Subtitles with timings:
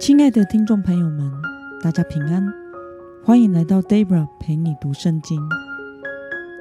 [0.00, 1.32] 亲爱的听众朋友们，
[1.82, 2.44] 大家平安，
[3.24, 5.40] 欢迎来到 Debra 陪你读圣经。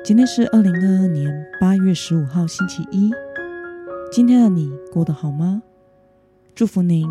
[0.03, 3.11] 今天是二零二二年八月十五号，星期一。
[4.11, 5.61] 今天的你过得好吗？
[6.55, 7.09] 祝福您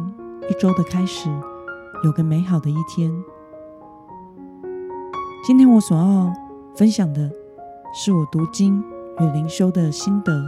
[0.49, 1.29] 一周的开始
[2.05, 3.13] 有个美好的一天。
[5.45, 6.33] 今天我所要
[6.77, 7.31] 分享的
[7.95, 8.83] 是我读经
[9.21, 10.43] 与灵修的心得。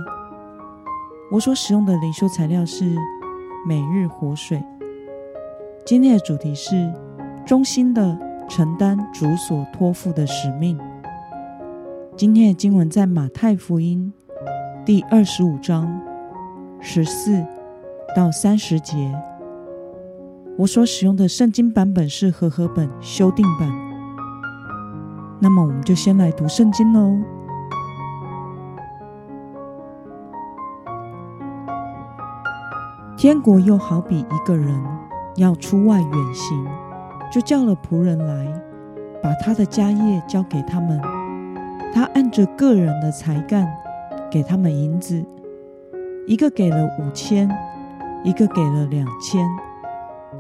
[1.33, 2.85] 我所使用的灵修材料是
[3.67, 4.63] 每日活水。
[5.87, 6.91] 今天的主题是
[7.45, 10.79] 忠心的承担主所托付的使命。
[12.17, 14.11] 今天的经文在马太福音
[14.87, 16.01] 第二十五章
[16.81, 17.45] 十四
[18.17, 19.15] 到三十节。
[20.57, 23.71] 我所使用的圣经版本是和合本修订版。
[25.39, 27.15] 那么，我们就先来读圣经喽。
[33.19, 35.04] 天国又好比一个人。
[35.37, 36.67] 要出外远行，
[37.33, 38.63] 就叫了仆人来，
[39.23, 41.01] 把他的家业交给他们。
[41.93, 43.69] 他按着个人的才干，
[44.31, 45.25] 给他们银子，
[46.27, 47.49] 一个给了五千，
[48.25, 49.45] 一个给了两千，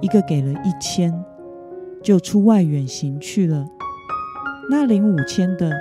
[0.00, 1.24] 一个给了一千，
[2.02, 3.66] 就出外远行去了。
[4.70, 5.72] 那领五千的，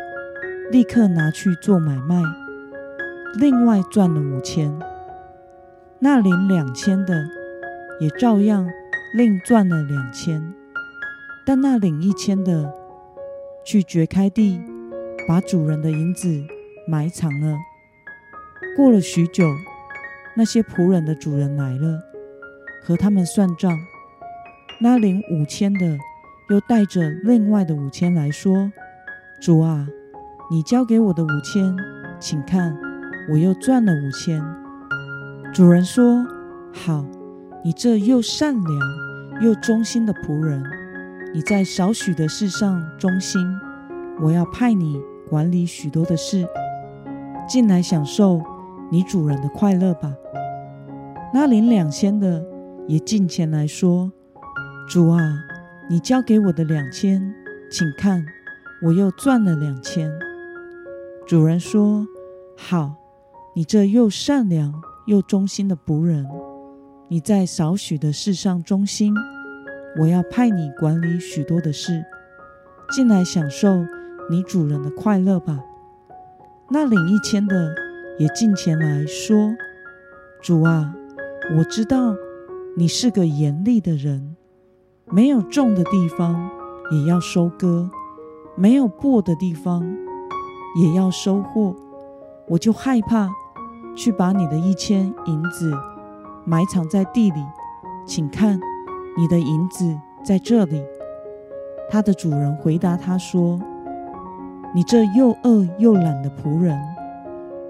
[0.72, 2.22] 立刻拿去做买卖，
[3.40, 4.78] 另外赚了五千。
[6.00, 7.26] 那领两千的，
[8.00, 8.68] 也照样。
[9.16, 10.54] 另赚了两千，
[11.46, 12.74] 但那领一千的
[13.64, 14.60] 去掘开地，
[15.28, 16.44] 把主人的银子
[16.88, 17.56] 埋藏了。
[18.76, 19.48] 过了许久，
[20.36, 22.02] 那些仆人的主人来了，
[22.84, 23.78] 和他们算账。
[24.82, 25.96] 那领五千的
[26.50, 28.72] 又带着另外的五千来说
[29.40, 29.88] ：“主啊，
[30.50, 31.78] 你交给我的五千，
[32.20, 32.76] 请看，
[33.32, 34.44] 我又赚了五千。”
[35.54, 36.26] 主人说
[36.74, 37.06] ：“好。”
[37.66, 38.80] 你这又善良
[39.42, 40.62] 又忠心的仆人，
[41.34, 43.40] 你在少许的事上忠心，
[44.22, 46.46] 我要派你管理许多的事，
[47.48, 48.42] 进来享受
[48.92, 50.14] 你主人的快乐吧。
[51.34, 52.44] 那领两千的
[52.86, 54.12] 也进前来说
[54.90, 55.20] ：“主啊，
[55.90, 57.34] 你交给我的两千，
[57.72, 58.26] 请看，
[58.84, 60.12] 我又赚了两千。”
[61.26, 62.06] 主人说
[62.58, 62.94] ：“好，
[63.56, 64.74] 你这又善良
[65.08, 66.28] 又忠心的仆人。”
[67.14, 69.14] 你在少许的事上忠心，
[70.00, 72.04] 我要派你管理许多的事，
[72.90, 73.86] 进来享受
[74.32, 75.60] 你主人的快乐吧。
[76.72, 77.72] 那领一千的
[78.18, 79.54] 也进前来说
[80.42, 80.96] ：“主啊，
[81.56, 82.16] 我知道
[82.76, 84.36] 你是个严厉的人，
[85.06, 86.50] 没有种的地方
[86.90, 87.92] 也要收割，
[88.56, 89.86] 没有播的地方
[90.82, 91.76] 也要收获。
[92.48, 93.30] 我就害怕
[93.96, 95.72] 去把你的一千银子。”
[96.46, 97.42] 埋藏在地里，
[98.06, 98.60] 请看，
[99.18, 100.84] 你的银子在这里。
[101.90, 103.60] 他的主人回答他说
[104.76, 106.78] ：“你这又饿又懒的仆人，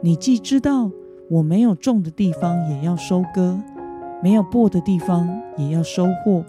[0.02, 0.90] 你既知道
[1.30, 3.60] 我没有种的地方也要收割，
[4.24, 6.44] 没有播的地方也要收获，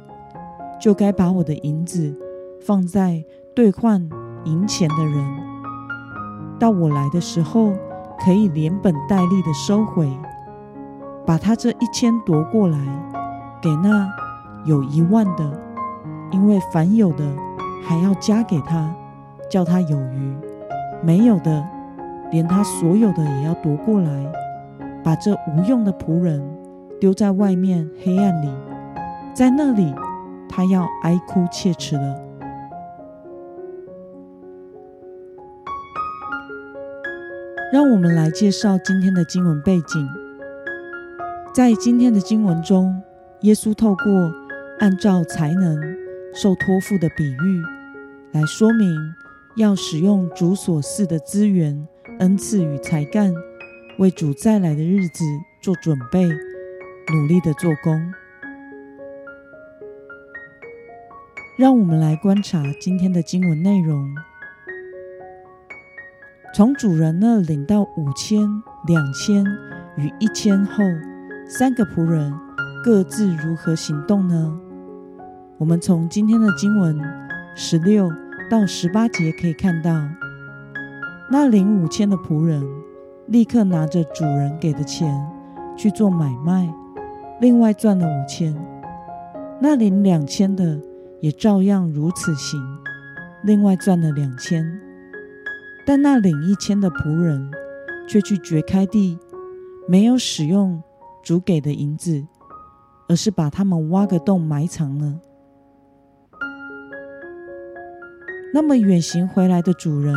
[0.81, 2.15] 就该把我的银子
[2.61, 3.25] 放在
[3.55, 4.09] 兑换
[4.45, 5.25] 银钱的人，
[6.59, 7.73] 到我来的时候，
[8.25, 10.09] 可以连本带利的收回。”
[11.27, 12.79] 把他这一千夺过来，
[13.63, 14.07] 给那
[14.65, 15.51] 有一万的，
[16.31, 17.25] 因为凡有的
[17.83, 18.95] 还要加给他，
[19.51, 20.37] 叫他有余；
[21.03, 21.67] 没有的，
[22.31, 24.33] 连他所有的也要夺过来，
[25.03, 26.43] 把这无用的仆人
[27.01, 28.51] 丢在外面黑暗里，
[29.35, 29.95] 在那里
[30.49, 32.21] 他要哀哭切齿了。
[37.73, 40.24] 让我们来介绍今天的经文背景。
[41.55, 43.01] 在今天的经文中，
[43.43, 44.05] 耶稣透过
[44.81, 45.81] 按照才能
[46.35, 47.63] 受托付的比喻，
[48.33, 48.93] 来说明
[49.55, 51.87] 要使用主所赐的资源、
[52.19, 53.33] 恩赐与才干，
[53.99, 55.25] 为主再来的日子
[55.63, 58.13] 做准备，努力的做工。
[61.57, 64.13] 让我们来观察今天的经文内容：
[66.53, 68.41] 从主人那领到五千、
[68.89, 69.45] 两千
[69.97, 70.83] 与一千后。
[71.47, 72.33] 三个仆人
[72.83, 74.59] 各自如何行动呢？
[75.59, 76.99] 我们从今天的经文
[77.55, 78.11] 十六
[78.51, 80.09] 到十八节可以看到，
[81.31, 82.63] 那领五千的仆人
[83.27, 85.15] 立刻拿着主人给的钱
[85.77, 86.73] 去做买卖，
[87.41, 88.55] 另外赚了五千；
[89.61, 90.81] 那领两千的
[91.21, 92.59] 也照样如此行，
[93.43, 94.81] 另外赚了两千。
[95.87, 97.51] 但那领一千的仆人
[98.09, 99.19] 却去掘开地，
[99.87, 100.83] 没有使用。
[101.25, 102.27] 主给的银子，
[103.09, 105.19] 而是把他们挖个洞埋藏了。
[108.53, 110.15] 那么远行回来的主人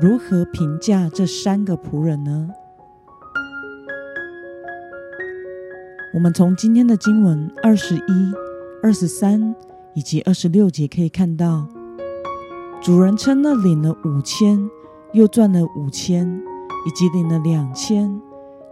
[0.00, 2.48] 如何评价这三个仆人呢？
[6.14, 8.32] 我们从今天的经文二十一、
[8.82, 9.54] 二十三
[9.94, 11.68] 以及二十六节可以看到，
[12.80, 14.70] 主人称那领了五千
[15.12, 16.40] 又赚了五千，
[16.86, 18.18] 以及领了两千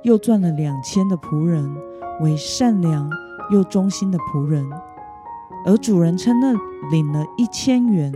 [0.06, 1.69] 又赚了两千的仆人
[2.20, 3.11] 为善良
[3.50, 4.64] 又忠心的仆人，
[5.67, 6.53] 而主人称那
[6.93, 8.12] 领了一千元。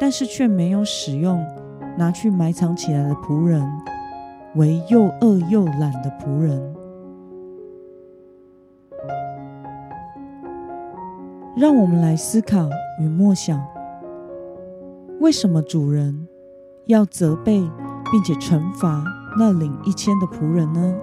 [0.00, 1.42] 但是却没有使用，
[1.98, 3.66] 拿去埋藏起来的仆人，
[4.54, 6.74] 为又饿又懒的仆人。
[11.54, 12.68] 让我们来思考
[12.98, 13.62] 与默想：
[15.20, 16.26] 为什么主人
[16.86, 17.60] 要责备
[18.10, 19.04] 并且惩罚
[19.38, 20.94] 那领一千的仆人呢？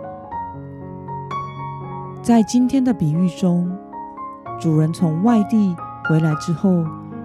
[2.24, 3.70] 在今天的比喻中，
[4.58, 5.76] 主人从外地
[6.10, 6.84] 回来之后。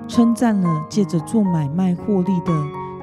[0.08, 2.50] 称赞了借着做买卖获利的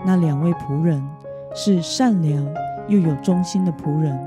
[0.04, 1.08] 那两位仆人
[1.54, 2.44] 是善良
[2.88, 4.20] 又有忠心的仆人，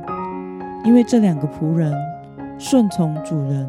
[0.84, 1.92] 因为这两个仆人
[2.56, 3.68] 顺从主人，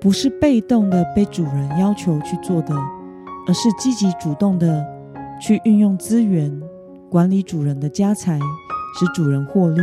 [0.00, 2.74] 不是被动的被主人要求去做的，
[3.46, 4.84] 而是积极主动的
[5.40, 6.60] 去运用资源
[7.08, 8.40] 管理主人的家财，
[8.98, 9.80] 使主人获利。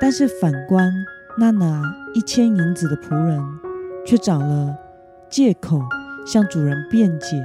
[0.00, 0.90] 但是反观
[1.38, 1.82] 那拿
[2.14, 3.40] 一千银子的仆人，
[4.06, 4.76] 却找了
[5.30, 5.80] 借口。
[6.24, 7.44] 向主人辩解，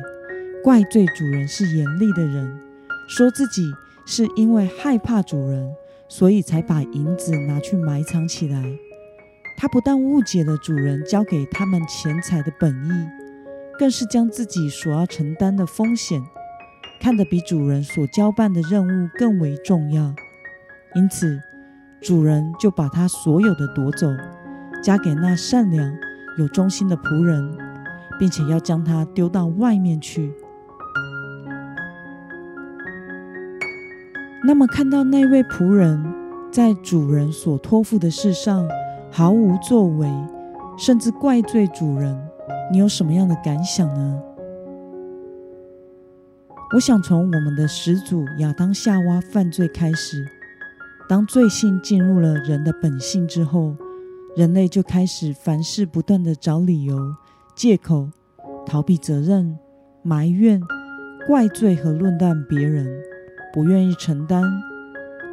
[0.63, 2.59] 怪罪主人是严厉的人，
[3.09, 3.63] 说自己
[4.05, 5.73] 是因为害怕主人，
[6.07, 8.63] 所以才把银子拿去埋藏起来。
[9.57, 13.07] 他不但误解了主人交给他们钱财的本意，
[13.79, 16.21] 更是将自己所要承担的风险
[17.01, 20.13] 看得比主人所交办的任务更为重要。
[20.93, 21.41] 因此，
[22.01, 24.07] 主人就把他所有的夺走，
[24.83, 25.93] 交给那善良
[26.37, 27.57] 有忠心的仆人。
[28.19, 30.33] 并且要将他丢到外面去。
[34.43, 36.03] 那么，看到那位仆人
[36.51, 38.67] 在主人所托付的事上
[39.11, 40.11] 毫无作为，
[40.77, 42.17] 甚至怪罪主人，
[42.71, 44.19] 你有什么样的感想呢？
[46.73, 50.25] 我想从我们的始祖亚当夏娃犯罪开始，
[51.09, 53.75] 当罪性进入了人的本性之后，
[54.35, 57.15] 人类就开始凡事不断的找理由。
[57.55, 58.09] 借口、
[58.65, 59.57] 逃避责任、
[60.03, 60.61] 埋怨、
[61.25, 62.87] 怪罪和论断别人，
[63.51, 64.43] 不愿意承担、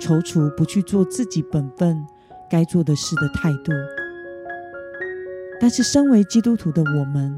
[0.01, 2.03] 踌躇不去做自己本分
[2.49, 3.73] 该做的事的态度。
[5.61, 7.37] 但是，身为基督徒的我们，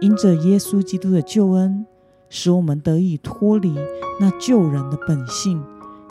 [0.00, 1.86] 因着耶稣基督的救恩，
[2.28, 3.74] 使我们得以脱离
[4.20, 5.64] 那救人的本性，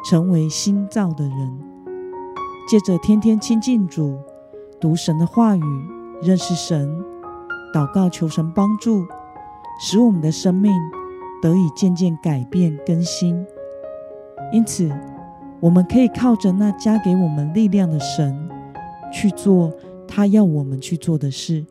[0.05, 1.59] 成为新造的人。
[2.69, 4.19] 借着天天亲近主、
[4.79, 5.63] 读神的话语、
[6.21, 7.03] 认识神。
[7.73, 9.05] 祷告求神帮助，
[9.79, 10.73] 使我们的生命
[11.39, 13.45] 得以渐渐改变更新。
[14.51, 14.91] 因此，
[15.59, 18.49] 我们可以靠着那加给我们力量的神，
[19.13, 19.71] 去做
[20.07, 21.63] 他要我们去做的事。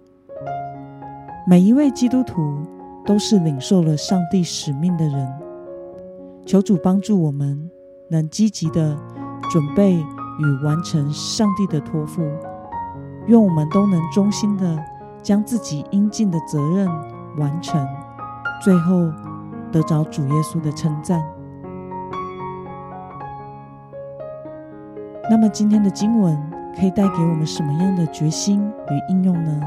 [1.48, 2.58] 每一位基督徒
[3.04, 5.28] 都是领受了上帝使命的人。
[6.46, 7.68] 求主帮助我们，
[8.08, 8.96] 能积极的
[9.50, 12.22] 准备与完成上帝的托付。
[13.26, 14.78] 愿我们都能忠心的。
[15.20, 16.88] 将自己应尽的责任
[17.36, 17.86] 完成，
[18.62, 19.12] 最后
[19.70, 21.22] 得着主耶稣的称赞。
[25.28, 26.34] 那么，今天的经文
[26.78, 29.60] 可以带给我们什么样的决心与应用呢？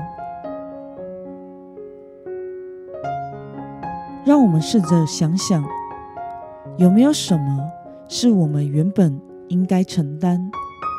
[4.26, 5.64] 让我们试着想想，
[6.78, 7.70] 有没有什么
[8.14, 10.38] 是我们原本应该承担，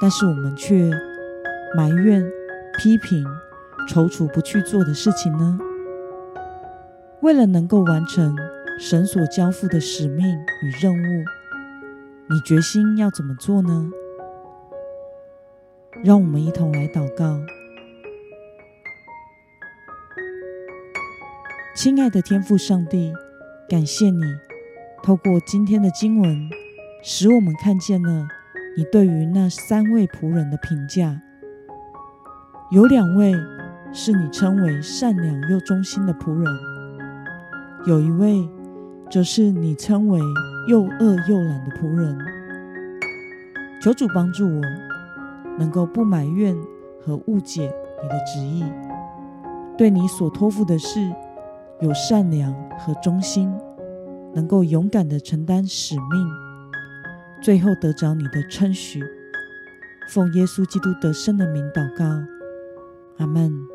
[0.01, 0.91] 但是我们却
[1.77, 2.25] 埋怨、
[2.79, 3.23] 批评。
[3.89, 5.59] 踌躇不去做的事情呢？
[7.21, 8.35] 为了能够完成
[8.79, 10.25] 神所交付的使命
[10.63, 11.25] 与任务，
[12.31, 13.91] 你决心要怎么做呢？
[16.03, 17.39] 让我们一同来祷告。
[21.75, 23.13] 亲爱的天父上帝，
[23.69, 24.23] 感谢你
[25.03, 26.49] 透过今天的经文，
[27.03, 28.27] 使我们看见了
[28.77, 31.21] 你对于那三位仆人的评价。
[32.71, 33.35] 有两位。
[33.95, 36.47] 是你称为善良又忠心的仆人，
[37.85, 38.49] 有一位
[39.11, 40.19] 则是你称为
[40.67, 42.19] 又恶又懒的仆人。
[43.83, 44.63] 求主帮助我，
[45.59, 46.57] 能够不埋怨
[47.05, 47.71] 和误解
[48.03, 48.65] 你的旨意，
[49.77, 50.99] 对你所托付的事
[51.83, 53.55] 有善良和忠心，
[54.33, 56.27] 能够勇敢的承担使命，
[57.43, 59.03] 最后得着你的称许。
[60.09, 62.05] 奉耶稣基督得胜的名祷告，
[63.19, 63.72] 阿门。